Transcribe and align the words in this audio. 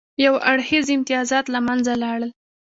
یو 0.25 0.33
اړخیز 0.51 0.85
امتیازات 0.95 1.45
له 1.53 1.59
منځه 1.67 1.93
لاړل. 2.03 2.31